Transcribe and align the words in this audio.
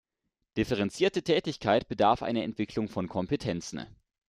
Differenzierte 0.57 1.21
Tätigkeit 1.21 1.87
bedarf 1.87 2.23
einer 2.23 2.41
Entwicklung 2.41 2.89
von 2.89 3.07
Kompetenzen. 3.07 3.85